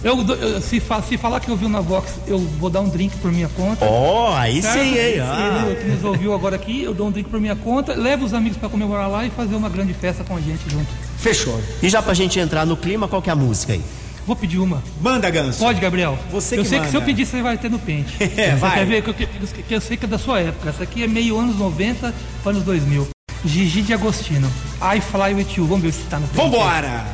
Eu, 0.04 0.20
eu- 0.26 0.60
se, 0.60 0.80
fa- 0.80 1.00
se 1.02 1.16
falar 1.16 1.38
que 1.40 1.48
eu 1.48 1.56
vi 1.56 1.68
na 1.68 1.80
Vox, 1.80 2.12
eu 2.26 2.38
vou 2.38 2.68
dar 2.68 2.80
um 2.80 2.88
drink 2.88 3.16
por 3.18 3.30
minha 3.30 3.48
conta. 3.50 3.84
Ó, 3.84 4.34
aí 4.34 4.60
Certo? 4.60 4.78
sim, 4.82 4.98
hein? 4.98 5.20
Ah. 5.20 5.64
ele 5.66 5.76
que 5.76 5.88
nos 5.90 6.04
ouviu 6.04 6.34
agora 6.34 6.56
aqui, 6.56 6.82
eu 6.82 6.92
dou 6.92 7.06
um 7.06 7.10
drink 7.12 7.28
por 7.30 7.40
minha 7.40 7.54
conta, 7.54 7.94
levo 7.94 8.24
os 8.24 8.34
amigos 8.34 8.58
pra 8.58 8.68
comemorar 8.68 9.08
lá 9.08 9.24
e 9.24 9.30
fazer 9.30 9.54
uma 9.54 9.68
grande 9.68 9.94
festa 9.94 10.24
com 10.24 10.36
a 10.36 10.40
gente 10.40 10.68
junto. 10.68 10.88
Fechou. 11.18 11.60
E 11.82 11.88
já 11.88 12.02
pra 12.02 12.14
gente 12.14 12.38
entrar 12.40 12.66
no 12.66 12.76
clima, 12.76 13.06
qual 13.06 13.22
que 13.22 13.30
é 13.30 13.32
a 13.32 13.36
música 13.36 13.74
aí? 13.74 13.80
Vou 14.26 14.36
pedir 14.36 14.58
uma. 14.58 14.82
Manda, 15.00 15.28
Ganso. 15.30 15.58
Pode, 15.58 15.80
Gabriel? 15.80 16.16
Você 16.30 16.56
eu 16.58 16.62
que 16.62 16.68
sei 16.68 16.78
que 16.80 16.86
se 16.88 16.94
eu 16.96 17.00
manda. 17.00 17.06
pedir, 17.12 17.26
você 17.26 17.42
vai 17.42 17.56
ter 17.58 17.68
no 17.70 17.78
pente. 17.78 18.14
É, 18.36 18.50
você 18.52 18.56
vai. 18.56 18.74
quer 18.78 18.86
ver? 18.86 19.02
Que, 19.02 19.10
eu- 19.10 19.14
que, 19.14 19.26
que 19.62 19.74
eu 19.74 19.80
sei 19.80 19.96
que 19.96 20.04
é 20.04 20.08
da 20.08 20.18
sua 20.18 20.38
época. 20.40 20.68
Essa 20.70 20.82
aqui 20.84 21.02
é 21.02 21.08
meio 21.08 21.38
anos 21.38 21.56
90, 21.58 22.14
anos 22.46 22.62
2000. 22.64 23.08
Gigi 23.44 23.82
de 23.82 23.92
Agostino. 23.92 24.48
I 24.80 25.00
Fly 25.00 25.34
With 25.34 25.46
You. 25.56 25.66
Vamos 25.66 25.82
ver 25.82 25.92
se 25.92 26.02
tá 26.02 26.18
no 26.20 26.26
pente. 26.28 26.36
Vambora! 26.40 27.04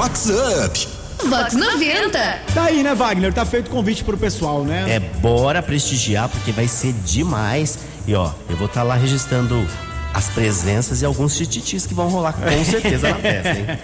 Vox 0.00 0.30
Up. 0.30 0.88
Vox 1.28 1.52
90. 1.52 2.18
Tá 2.54 2.64
aí, 2.64 2.82
né, 2.82 2.94
Wagner? 2.94 3.34
Tá 3.34 3.44
feito 3.44 3.66
o 3.66 3.70
convite 3.70 4.02
pro 4.02 4.16
pessoal, 4.16 4.64
né? 4.64 4.86
É, 4.94 4.98
bora 4.98 5.60
prestigiar, 5.60 6.26
porque 6.30 6.52
vai 6.52 6.66
ser 6.66 6.94
demais. 7.04 7.78
E 8.06 8.14
ó, 8.14 8.30
eu 8.48 8.56
vou 8.56 8.66
estar 8.66 8.82
lá 8.82 8.94
registrando 8.94 9.62
as 10.14 10.30
presenças 10.30 11.02
e 11.02 11.04
alguns 11.04 11.36
tititis 11.36 11.84
que 11.84 11.92
vão 11.92 12.08
rolar 12.08 12.32
com 12.32 12.40
certeza 12.64 13.10
na 13.10 13.16
festa, 13.16 13.50
hein? 13.50 13.78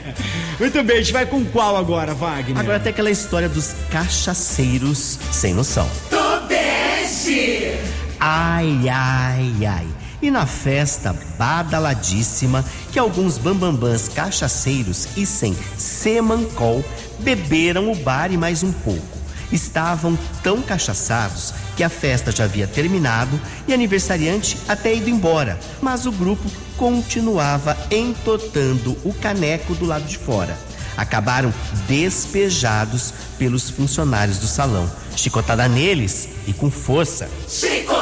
Muito 0.58 0.82
bem, 0.85 0.96
a 0.96 1.00
gente 1.00 1.12
vai 1.12 1.26
com 1.26 1.44
qual 1.44 1.76
agora, 1.76 2.14
Wagner? 2.14 2.58
Agora 2.58 2.80
tem 2.80 2.88
aquela 2.88 3.11
história 3.11 3.50
dos 3.50 3.75
cachaceiros 3.90 5.18
sem 5.30 5.52
noção. 5.52 5.87
Tobeste. 6.08 7.75
Ai, 8.18 8.88
ai, 8.88 9.52
ai. 9.66 9.87
E 10.20 10.30
na 10.30 10.46
festa 10.46 11.14
badaladíssima 11.38 12.64
que 12.90 12.99
alguns 12.99 13.37
bambambãs 13.37 14.08
cachaceiros 14.08 15.08
e 15.16 15.26
sem 15.26 15.56
semancol 15.76 16.85
beberam 17.18 17.92
o 17.92 17.94
bar 17.94 18.32
e 18.32 18.37
mais 18.37 18.62
um 18.62 18.73
pouco. 18.73 19.16
Estavam 19.52 20.18
tão 20.42 20.61
cachaçados 20.61 21.54
que 21.76 21.85
a 21.85 21.88
festa 21.88 22.32
já 22.32 22.44
havia 22.44 22.66
terminado 22.66 23.40
e 23.68 23.75
aniversariante 23.75 24.56
até 24.66 24.94
ido 24.94 25.11
embora, 25.11 25.58
mas 25.80 26.06
o 26.06 26.12
grupo 26.12 26.50
continuava 26.76 27.76
entotando 27.90 28.96
o 29.04 29.14
caneco 29.14 29.75
do 29.75 29.85
lado 29.85 30.06
de 30.06 30.18
fora. 30.18 30.56
Acabaram 30.96 31.52
despejados 31.87 33.12
pelos 33.38 33.68
funcionários 33.68 34.38
do 34.38 34.46
salão. 34.46 34.90
Chicotada 35.14 35.68
neles 35.68 36.28
e 36.46 36.54
com 36.54 36.70
força. 36.70 37.28
Chicotada 37.46 37.95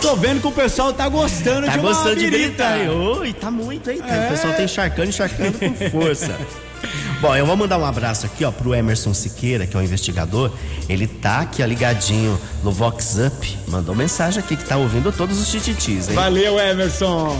Tô 0.00 0.14
vendo 0.16 0.40
que 0.40 0.46
o 0.46 0.52
pessoal 0.52 0.92
tá 0.92 1.08
gostando 1.08 1.66
Tá 1.66 1.72
de 1.72 1.78
uma 1.78 1.88
gostando 1.88 2.16
de 2.16 2.30
birita. 2.30 2.48
gritar. 2.68 2.80
hein? 2.80 2.88
Oi, 2.88 3.32
tá 3.32 3.50
muito. 3.50 3.84
Tá. 3.84 4.06
É. 4.14 4.26
O 4.26 4.30
pessoal 4.30 4.52
tá 4.54 4.62
encharcando, 4.62 5.08
encharcando 5.08 5.58
com 5.58 5.74
força. 5.90 6.38
Bom, 7.20 7.34
eu 7.34 7.44
vou 7.44 7.56
mandar 7.56 7.76
um 7.78 7.84
abraço 7.84 8.26
aqui, 8.26 8.44
ó, 8.44 8.52
pro 8.52 8.72
Emerson 8.72 9.12
Siqueira, 9.12 9.66
que 9.66 9.76
é 9.76 9.80
um 9.80 9.82
investigador. 9.82 10.52
Ele 10.88 11.06
tá 11.08 11.40
aqui, 11.40 11.62
ó, 11.62 11.66
ligadinho 11.66 12.38
no 12.62 12.70
Vox 12.70 13.16
Up. 13.18 13.58
Mandou 13.66 13.94
mensagem 13.94 14.38
aqui 14.40 14.54
que 14.56 14.64
tá 14.64 14.76
ouvindo 14.76 15.10
todos 15.10 15.40
os 15.40 15.50
tititis, 15.50 16.08
hein? 16.08 16.14
Valeu, 16.14 16.58
Emerson. 16.60 17.36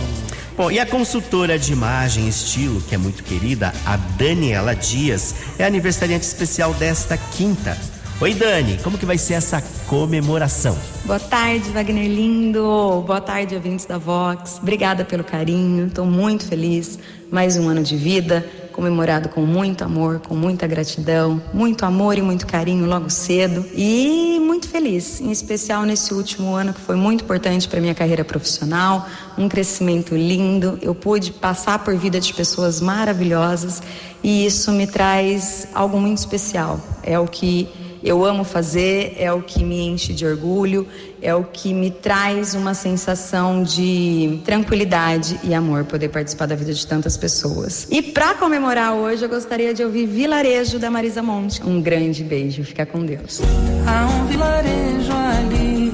Bom, 0.57 0.69
e 0.69 0.77
a 0.77 0.85
consultora 0.85 1.57
de 1.57 1.71
imagem 1.71 2.25
e 2.25 2.29
estilo, 2.29 2.81
que 2.81 2.93
é 2.93 2.97
muito 2.97 3.23
querida, 3.23 3.73
a 3.85 3.95
Daniela 3.95 4.75
Dias, 4.75 5.33
é 5.57 5.63
aniversariante 5.65 6.25
especial 6.25 6.73
desta 6.73 7.15
quinta. 7.17 7.77
Oi, 8.21 8.33
Dani, 8.33 8.77
como 8.83 8.97
que 8.97 9.05
vai 9.05 9.17
ser 9.17 9.35
essa 9.35 9.63
comemoração? 9.87 10.77
Boa 11.05 11.21
tarde, 11.21 11.69
Wagner 11.69 12.05
lindo. 12.05 13.01
Boa 13.07 13.21
tarde, 13.21 13.55
ouvintes 13.55 13.85
da 13.85 13.97
Vox. 13.97 14.59
Obrigada 14.61 15.05
pelo 15.05 15.23
carinho. 15.23 15.87
Estou 15.87 16.05
muito 16.05 16.45
feliz. 16.45 16.99
Mais 17.31 17.55
um 17.55 17.69
ano 17.69 17.81
de 17.81 17.95
vida, 17.95 18.45
comemorado 18.73 19.29
com 19.29 19.45
muito 19.45 19.85
amor, 19.85 20.19
com 20.19 20.35
muita 20.35 20.67
gratidão, 20.67 21.41
muito 21.53 21.85
amor 21.85 22.17
e 22.17 22.21
muito 22.21 22.45
carinho 22.45 22.85
logo 22.87 23.09
cedo. 23.09 23.65
E 23.73 24.37
muito 24.41 24.67
feliz, 24.67 25.21
em 25.21 25.31
especial 25.31 25.83
nesse 25.83 26.13
último 26.13 26.53
ano 26.55 26.73
que 26.73 26.81
foi 26.81 26.97
muito 26.97 27.23
importante 27.23 27.69
para 27.69 27.79
minha 27.79 27.95
carreira 27.95 28.25
profissional, 28.25 29.07
um 29.37 29.47
crescimento 29.47 30.13
lindo. 30.13 30.77
Eu 30.81 30.93
pude 30.93 31.31
passar 31.31 31.79
por 31.85 31.95
vida 31.95 32.19
de 32.19 32.33
pessoas 32.33 32.81
maravilhosas 32.81 33.81
e 34.21 34.45
isso 34.45 34.73
me 34.73 34.85
traz 34.85 35.69
algo 35.73 36.01
muito 36.01 36.17
especial. 36.17 36.81
É 37.01 37.17
o 37.17 37.25
que 37.25 37.69
eu 38.03 38.23
amo 38.23 38.43
fazer, 38.43 39.15
é 39.17 39.31
o 39.31 39.41
que 39.41 39.63
me 39.63 39.81
enche 39.81 40.13
de 40.13 40.25
orgulho, 40.25 40.87
é 41.21 41.33
o 41.35 41.43
que 41.43 41.73
me 41.73 41.91
traz 41.91 42.55
uma 42.55 42.73
sensação 42.73 43.61
de 43.63 44.39
tranquilidade 44.45 45.39
e 45.43 45.53
amor 45.53 45.83
poder 45.83 46.09
participar 46.09 46.45
da 46.45 46.55
vida 46.55 46.73
de 46.73 46.87
tantas 46.87 47.17
pessoas. 47.17 47.87
E 47.91 48.01
para 48.01 48.35
comemorar 48.35 48.93
hoje, 48.93 49.23
eu 49.23 49.29
gostaria 49.29 49.73
de 49.73 49.83
ouvir 49.83 50.05
Vilarejo 50.05 50.79
da 50.79 50.89
Marisa 50.89 51.21
Monte. 51.21 51.61
Um 51.63 51.81
grande 51.81 52.23
beijo, 52.23 52.63
fica 52.63 52.85
com 52.85 53.05
Deus. 53.05 53.41
Há 53.85 54.05
um 54.07 54.27
vilarejo 54.27 55.11
ali, 55.11 55.93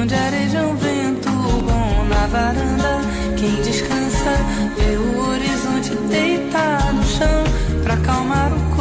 onde 0.00 0.14
areja 0.14 0.62
um 0.62 0.76
vento 0.76 1.30
bom 1.30 2.04
na 2.08 2.26
varanda. 2.26 3.00
Quem 3.38 3.54
descansa 3.62 4.32
vê 4.76 4.96
o 4.96 5.30
horizonte 5.30 5.94
deitar 6.10 6.92
no 6.92 7.02
chão 7.04 7.44
pra 7.82 7.94
acalmar 7.94 8.52
o 8.52 8.58
coração. 8.60 8.77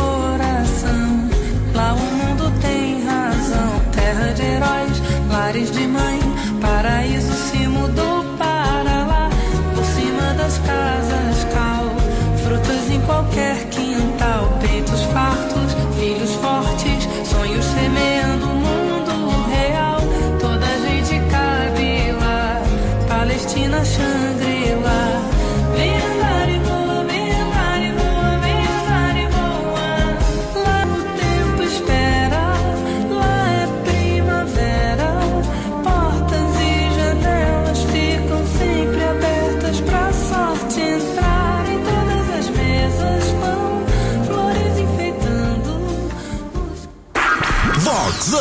Lares 5.58 5.76
de 5.76 5.87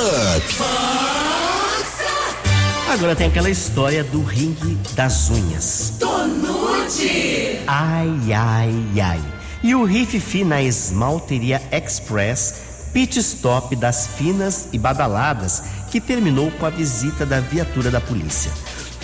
Up. 0.06 0.44
Agora 2.88 3.16
tem 3.16 3.26
aquela 3.26 3.50
história 3.50 4.04
do 4.04 4.22
ringue 4.22 4.76
das 4.94 5.28
unhas. 5.30 5.94
Tonute. 5.98 7.58
Ai, 7.66 8.32
ai, 8.32 9.00
ai. 9.02 9.20
E 9.64 9.74
o 9.74 9.84
Rififi 9.84 10.44
na 10.44 10.62
Esmalteria 10.62 11.60
Express, 11.72 12.54
pit 12.92 13.18
stop 13.18 13.74
das 13.74 14.06
finas 14.06 14.68
e 14.72 14.78
badaladas, 14.78 15.64
que 15.90 16.00
terminou 16.00 16.52
com 16.52 16.66
a 16.66 16.70
visita 16.70 17.26
da 17.26 17.40
viatura 17.40 17.90
da 17.90 18.00
polícia. 18.00 18.52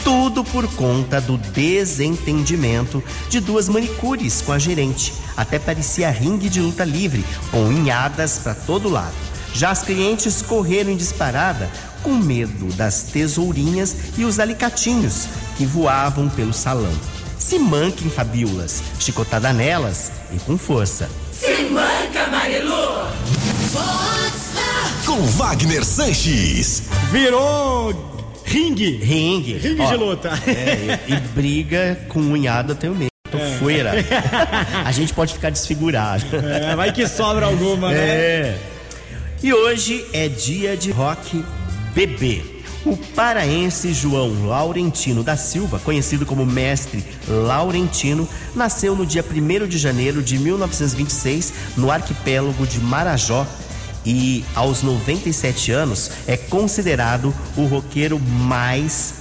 Tudo 0.04 0.44
por 0.44 0.73
conta 0.75 1.21
do 1.21 1.37
desentendimento 1.37 3.02
de 3.28 3.40
duas 3.40 3.68
manicures 3.68 4.40
com 4.40 4.52
a 4.52 4.59
gerente. 4.59 5.12
Até 5.37 5.59
parecia 5.59 6.11
ringue 6.11 6.49
de 6.49 6.61
luta 6.61 6.85
livre, 6.85 7.25
com 7.50 7.64
unhadas 7.64 8.38
para 8.38 8.54
todo 8.54 8.88
lado. 8.88 9.31
Já 9.54 9.71
as 9.71 9.82
clientes 9.82 10.42
correram 10.42 10.90
em 10.90 10.97
disparada 10.97 11.68
com 12.02 12.14
medo 12.14 12.66
das 12.75 13.04
tesourinhas 13.04 13.94
e 14.16 14.25
os 14.25 14.40
alicatinhos 14.40 15.26
que 15.56 15.64
voavam 15.64 16.28
pelo 16.28 16.52
salão. 16.52 16.92
Se 17.38 17.59
manquem, 17.59 18.09
Fabiolas, 18.11 18.82
chicotada 18.99 19.52
nelas 19.52 20.11
e 20.32 20.38
com 20.38 20.56
força. 20.56 21.09
Se 21.32 21.64
manca, 21.64 22.26
Marilu. 22.28 23.06
Com 25.04 25.21
Wagner 25.26 25.85
Sanches. 25.85 26.85
Virou 27.11 27.92
ringue. 28.44 28.97
Ringue. 28.97 29.59
Ringue 29.59 29.82
Ó, 29.82 29.90
de 29.90 29.97
luta. 29.97 30.30
É, 30.47 30.99
e, 31.09 31.12
e 31.12 31.16
briga 31.35 31.99
com 32.09 32.21
unhada 32.21 32.75
tenho 32.75 32.94
medo. 32.94 33.11
Tô 33.30 33.38
É. 33.38 33.56
fuera. 33.59 33.92
A 34.85 34.92
gente 34.92 35.12
pode 35.12 35.35
ficar 35.35 35.50
desfigurado. 35.50 36.25
É, 36.37 36.75
vai 36.76 36.92
que 36.92 37.06
sobra 37.09 37.47
alguma, 37.47 37.90
né? 37.90 37.97
É. 37.99 38.59
E 39.42 39.52
hoje 39.52 40.06
é 40.12 40.28
dia 40.28 40.76
de 40.76 40.92
rock 40.92 41.44
bebê. 41.92 42.44
O 42.87 42.96
paraense 42.96 43.92
João 43.92 44.46
Laurentino 44.46 45.25
da 45.25 45.37
Silva, 45.37 45.80
conhecido 45.80 46.25
como 46.25 46.46
Mestre 46.46 47.04
Laurentino, 47.26 48.28
nasceu 48.54 48.94
no 48.94 49.04
dia 49.04 49.25
1 49.25 49.66
de 49.66 49.78
janeiro 49.78 50.22
de 50.22 50.38
1926 50.38 51.54
no 51.76 51.90
arquipélago 51.90 52.64
de 52.64 52.78
Marajó 52.78 53.44
e, 54.06 54.44
aos 54.54 54.84
97 54.84 55.72
anos, 55.72 56.12
é 56.28 56.37
considerado 56.37 57.34
o 57.56 57.64
roqueiro 57.64 58.20
mais 58.20 59.14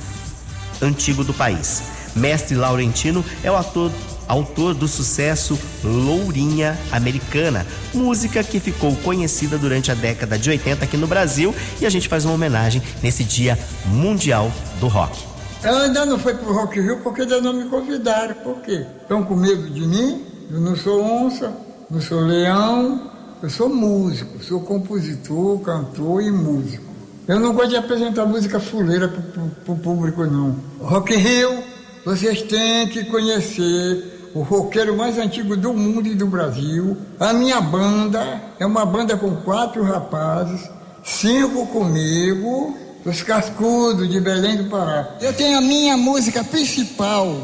antigo 0.80 1.24
do 1.24 1.34
país. 1.34 1.82
Mestre 2.16 2.56
Laurentino 2.56 3.26
é 3.44 3.50
o 3.50 3.56
ator, 3.56 3.92
autor 4.32 4.74
do 4.74 4.88
sucesso 4.88 5.60
Lourinha 5.84 6.80
Americana, 6.90 7.68
música 7.94 8.42
que 8.44 8.62
ficou 8.62 8.96
conhecida 8.98 9.58
durante 9.58 9.92
a 9.92 9.94
década 9.94 10.40
de 10.40 10.50
80 10.50 10.86
aqui 10.86 10.96
no 10.96 11.06
Brasil 11.06 11.54
e 11.82 11.86
a 11.86 11.90
gente 11.90 12.08
faz 12.08 12.24
uma 12.24 12.34
homenagem 12.34 12.82
nesse 13.04 13.26
Dia 13.26 13.60
Mundial 13.88 14.50
do 14.80 14.88
Rock. 14.88 15.20
Ela 15.62 15.84
ainda 15.84 16.06
não 16.06 16.18
foi 16.18 16.34
pro 16.34 16.54
Rock 16.54 16.80
Rio 16.80 17.00
porque 17.04 17.22
ainda 17.22 17.42
não 17.42 17.54
me 17.54 17.66
convidaram. 17.66 18.36
Por 18.36 18.62
quê? 18.62 18.86
Estão 19.02 19.22
com 19.24 19.36
medo 19.36 19.70
de 19.70 19.82
mim? 19.82 20.24
Eu 20.50 20.62
não 20.62 20.78
sou 20.78 21.04
onça, 21.04 21.54
não 21.90 22.02
sou 22.02 22.22
leão, 22.22 23.12
eu 23.44 23.50
sou 23.50 23.68
músico, 23.68 24.42
sou 24.42 24.62
compositor, 24.62 25.60
cantor 25.60 26.24
e 26.24 26.32
músico. 26.32 26.86
Eu 27.28 27.40
não 27.40 27.54
gosto 27.54 27.72
de 27.72 27.76
apresentar 27.76 28.26
música 28.26 28.60
fuleira 28.62 29.10
pro, 29.10 29.50
pro 29.66 29.76
público, 29.76 30.26
não. 30.26 30.56
Rock 30.80 31.16
Rio, 31.16 31.64
vocês 32.06 32.42
têm 32.44 32.88
que 32.88 33.06
conhecer 33.06 34.21
o 34.34 34.42
roqueiro 34.42 34.96
mais 34.96 35.18
antigo 35.18 35.56
do 35.56 35.74
mundo 35.74 36.08
e 36.08 36.16
do 36.16 36.28
Brasil. 36.28 36.98
A 37.20 37.34
minha 37.34 37.60
banda 37.60 38.42
é 38.60 38.66
uma 38.66 38.86
banda 38.86 39.18
com 39.18 39.36
quatro 39.38 39.84
rapazes, 39.84 40.70
cinco 41.04 41.68
comigo, 41.68 42.78
os 43.06 43.22
Cascudos 43.24 44.10
de 44.10 44.20
Belém 44.20 44.58
do 44.58 44.70
Pará. 44.70 45.16
Eu 45.22 45.34
tenho 45.34 45.58
a 45.58 45.62
minha 45.62 45.98
música 45.98 46.44
principal, 46.44 47.36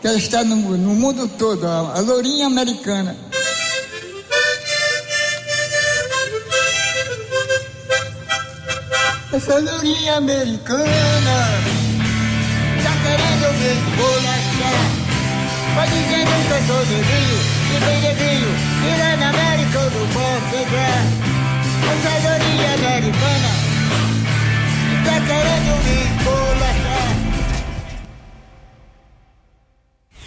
que 0.00 0.06
ela 0.06 0.18
está 0.18 0.44
no, 0.44 0.56
no 0.76 0.94
mundo 0.94 1.28
todo, 1.28 1.66
a, 1.66 1.96
a 1.96 2.00
Lourinha 2.00 2.46
Americana. 2.46 3.16
Essa 9.30 9.58
lourinha 9.58 10.16
americana 10.16 10.84
tá 12.82 12.92
querendo 13.04 13.52
me 13.58 13.68
esbolachar. 13.72 14.37
Vai 15.78 15.86
dizendo 15.90 16.26
que 16.26 16.50
eu 16.50 16.62
sou 16.66 16.82
neguinho, 16.86 17.38
e 17.70 17.78
bem 17.84 18.02
e 18.02 18.98
lá 18.98 19.16
na 19.16 19.28
América 19.28 19.78
eu 19.78 19.90
não 19.92 20.06
posso 20.08 20.46
pegar. 20.50 21.02
Essa 21.92 22.12
lourinha 22.28 22.70
americana 22.74 23.50
tá 25.04 25.16
querendo 25.24 25.72
me 25.84 25.96
esbolachar. 26.18 27.08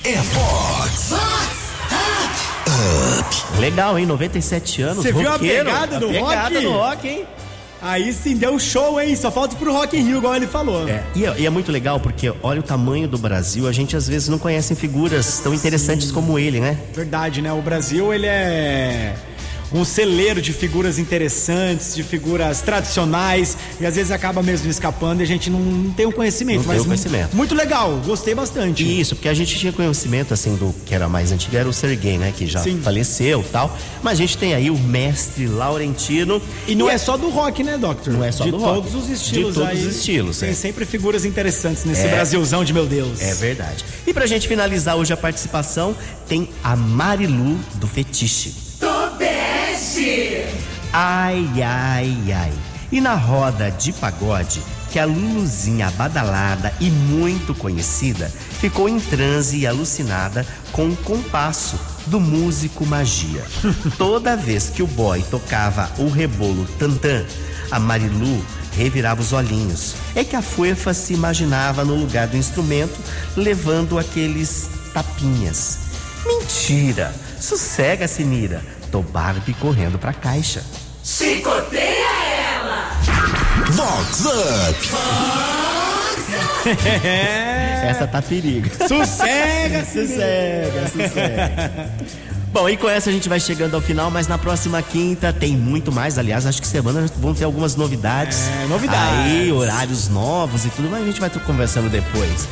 É 0.05 0.15
Fox. 0.23 1.11
Up. 3.19 3.59
Legal, 3.59 3.99
hein? 3.99 4.05
97 4.05 4.81
anos, 4.83 5.03
Você 5.03 5.11
viu 5.11 5.33
a 5.33 5.37
pegada 5.37 5.99
do 5.99 6.07
a 6.07 6.11
pegada 6.13 6.43
rock? 6.43 6.61
do 6.61 6.71
rock, 6.71 7.07
hein? 7.09 7.27
Aí 7.81 8.13
sim 8.13 8.35
deu 8.35 8.59
show, 8.59 9.01
hein? 9.01 9.15
Só 9.15 9.31
falta 9.31 9.55
pro 9.55 9.73
Rock 9.73 9.97
in 9.97 10.03
Rio, 10.03 10.17
igual 10.19 10.35
ele 10.35 10.45
falou. 10.45 10.87
É, 10.87 11.03
e, 11.15 11.25
é, 11.25 11.39
e 11.39 11.45
é 11.45 11.49
muito 11.49 11.71
legal 11.71 11.99
porque 11.99 12.31
olha 12.43 12.59
o 12.59 12.63
tamanho 12.63 13.07
do 13.07 13.17
Brasil, 13.17 13.67
a 13.67 13.71
gente 13.71 13.97
às 13.97 14.07
vezes 14.07 14.29
não 14.29 14.37
conhece 14.37 14.75
figuras 14.75 15.39
tão 15.39 15.53
interessantes 15.53 16.11
como 16.11 16.37
ele, 16.37 16.59
né? 16.59 16.77
Verdade, 16.93 17.41
né? 17.41 17.51
O 17.51 17.61
Brasil, 17.61 18.13
ele 18.13 18.27
é 18.27 19.15
um 19.73 19.85
celeiro 19.85 20.41
de 20.41 20.51
figuras 20.53 20.99
interessantes, 20.99 21.95
de 21.95 22.03
figuras 22.03 22.61
tradicionais, 22.61 23.57
e 23.79 23.85
às 23.85 23.95
vezes 23.95 24.11
acaba 24.11 24.41
mesmo 24.43 24.69
escapando 24.69 25.21
e 25.21 25.23
a 25.23 25.27
gente 25.27 25.49
não, 25.49 25.59
não 25.59 25.91
tem 25.93 26.05
o 26.05 26.11
conhecimento. 26.11 26.57
Não 26.57 26.63
tem 26.65 26.73
mas 26.73 26.81
o 26.81 26.85
conhecimento. 26.85 27.31
mu- 27.31 27.37
Muito 27.37 27.55
legal, 27.55 27.99
gostei 28.05 28.35
bastante. 28.35 28.83
Isso, 28.99 29.15
porque 29.15 29.29
a 29.29 29.33
gente 29.33 29.57
tinha 29.57 29.71
conhecimento, 29.71 30.33
assim, 30.33 30.55
do 30.55 30.73
que 30.85 30.93
era 30.93 31.07
mais 31.09 31.31
antigo, 31.31 31.55
era 31.55 31.67
o 31.67 31.73
Serguei, 31.73 32.17
né? 32.17 32.33
Que 32.35 32.45
já 32.47 32.59
Sim. 32.59 32.79
faleceu 32.81 33.41
e 33.41 33.43
tal. 33.51 33.77
Mas 34.03 34.13
a 34.13 34.15
gente 34.15 34.37
tem 34.37 34.53
aí 34.53 34.69
o 34.69 34.77
mestre 34.77 35.47
Laurentino. 35.47 36.41
E 36.67 36.75
não 36.75 36.89
é 36.89 36.97
só 36.97 37.17
do 37.17 37.29
rock, 37.29 37.63
né, 37.63 37.77
Doctor? 37.77 38.13
Não 38.13 38.23
é 38.23 38.31
só 38.31 38.43
de 38.43 38.51
do 38.51 38.57
rock. 38.57 38.81
todos 38.89 38.95
os 38.95 39.09
estilos 39.09 39.53
De 39.55 39.59
todos 39.61 39.69
aí. 39.69 39.77
os 39.87 39.95
estilos, 39.95 40.37
Tem 40.39 40.49
é. 40.49 40.53
sempre 40.53 40.85
figuras 40.85 41.25
interessantes 41.25 41.85
nesse 41.85 42.01
É. 42.05 42.09
Brasilzão 42.09 42.63
de 42.63 42.73
meu 42.73 42.85
Deus. 42.85 43.21
É 43.21 43.33
verdade. 43.35 43.83
E 44.05 44.13
pra 44.13 44.25
gente 44.25 44.47
finalizar 44.47 44.95
hoje 44.97 45.13
a 45.13 45.17
participação, 45.17 45.95
tem 46.27 46.49
a 46.63 46.75
Marilu 46.75 47.57
do 47.75 47.87
Fetiche. 47.87 48.53
Ai, 50.93 51.47
ai, 51.63 52.33
ai. 52.33 52.51
E 52.91 52.99
na 52.99 53.13
roda 53.13 53.69
de 53.71 53.93
pagode, 53.93 54.61
que 54.91 54.99
a 54.99 55.05
Luluzinha 55.05 55.89
badalada 55.91 56.73
e 56.79 56.89
muito 56.89 57.53
conhecida 57.53 58.27
ficou 58.59 58.89
em 58.89 58.99
transe 58.99 59.59
e 59.59 59.67
alucinada 59.67 60.45
com 60.71 60.89
o 60.89 60.97
compasso 60.97 61.79
do 62.07 62.19
músico 62.19 62.85
Magia. 62.85 63.45
Toda 63.97 64.35
vez 64.35 64.69
que 64.69 64.83
o 64.83 64.87
boy 64.87 65.23
tocava 65.29 65.89
o 65.97 66.09
rebolo 66.09 66.65
tantã, 66.77 67.25
a 67.69 67.79
Marilu 67.79 68.43
revirava 68.75 69.21
os 69.21 69.31
olhinhos. 69.31 69.95
É 70.15 70.23
que 70.23 70.35
a 70.35 70.41
Fuefa 70.41 70.93
se 70.93 71.13
imaginava 71.13 71.85
no 71.85 71.95
lugar 71.95 72.27
do 72.27 72.37
instrumento, 72.37 72.99
levando 73.37 73.97
aqueles 73.97 74.69
tapinhas. 74.93 75.77
Mentira! 76.25 77.13
Sossega, 77.39 78.07
Sinira. 78.07 78.61
Tô 78.91 79.01
Barbie 79.01 79.53
correndo 79.53 79.97
pra 79.97 80.11
caixa. 80.11 80.61
Chicoteia 81.03 82.07
ela. 82.53 82.91
Vox 83.71 84.25
Up. 84.25 84.89
Essa 87.83 88.05
tá 88.05 88.21
perigo. 88.21 88.69
Sossega, 88.87 89.85
sossega, 89.87 90.87
sossega. 90.89 91.89
Bom, 92.51 92.67
e 92.67 92.75
com 92.75 92.89
essa 92.89 93.09
a 93.09 93.13
gente 93.13 93.29
vai 93.29 93.39
chegando 93.39 93.75
ao 93.75 93.81
final, 93.81 94.11
mas 94.11 94.27
na 94.27 94.37
próxima 94.37 94.81
quinta 94.81 95.31
tem 95.31 95.55
muito 95.55 95.89
mais. 95.89 96.17
Aliás, 96.19 96.45
acho 96.45 96.61
que 96.61 96.67
semana 96.67 97.05
vão 97.17 97.33
ter 97.33 97.45
algumas 97.45 97.77
novidades. 97.77 98.49
É, 98.49 98.67
novidades. 98.67 99.25
Aí, 99.25 99.51
horários 99.53 100.09
novos 100.09 100.65
e 100.65 100.69
tudo, 100.69 100.89
mas 100.89 101.01
a 101.01 101.05
gente 101.05 101.19
vai 101.21 101.29
conversando 101.29 101.89
depois. 101.89 102.49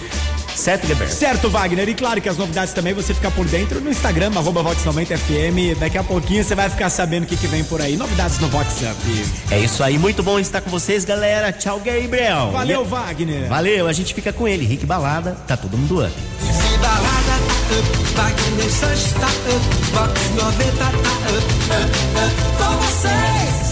Certo, 0.59 0.85
Geber? 0.85 1.09
Certo, 1.09 1.49
Wagner. 1.49 1.87
E 1.87 1.93
claro 1.93 2.19
que 2.21 2.27
as 2.27 2.35
novidades 2.37 2.73
também 2.73 2.93
você 2.93 3.13
fica 3.13 3.31
por 3.31 3.45
dentro 3.45 3.79
no 3.79 3.89
Instagram, 3.89 4.29
arroba 4.35 4.61
Vox90FM. 4.63 5.75
Daqui 5.79 5.97
a 5.97 6.03
pouquinho 6.03 6.43
você 6.43 6.53
vai 6.53 6.69
ficar 6.69 6.89
sabendo 6.89 7.23
o 7.23 7.25
que, 7.27 7.37
que 7.37 7.47
vem 7.47 7.63
por 7.63 7.81
aí. 7.81 7.95
Novidades 7.95 8.37
no 8.39 8.49
Vox 8.49 8.81
Up. 8.81 9.25
É 9.51 9.59
isso 9.59 9.81
aí, 9.81 9.97
muito 9.97 10.21
bom 10.21 10.37
estar 10.37 10.59
com 10.59 10.69
vocês, 10.69 11.05
galera. 11.05 11.51
Tchau, 11.53 11.79
Gabriel. 11.79 12.51
Valeu, 12.51 12.83
E- 12.83 12.87
Wagner. 12.87 13.47
Valeu, 13.47 13.87
a 13.87 13.93
gente 13.93 14.13
fica 14.13 14.33
com 14.33 14.47
ele, 14.47 14.65
Rick 14.65 14.85
Balada, 14.85 15.37
tá 15.47 15.55
todo 15.55 15.77
mundo 15.77 16.03
up. 16.05 16.11
Se 16.41 16.77
balada 16.77 16.99
tá 17.07 17.79
up, 17.79 18.13
Wagner 18.15 18.69
Sanches 18.69 19.13
tá 19.13 19.27
up, 19.27 19.91
Vox 19.93 20.29
90 20.35 20.77
tá 20.77 20.89
up, 20.89 20.97
up, 21.71 21.89
up, 22.19 22.35
com 22.57 22.77
vocês. 22.85 23.69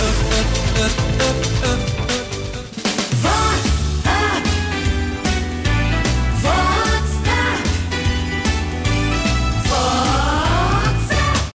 Up, 0.00 0.18
up, 0.40 0.84
up, 0.84 1.68
up, 1.68 1.84
up. 1.84 1.89